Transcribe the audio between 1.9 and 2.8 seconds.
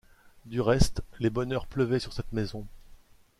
sur cette maison.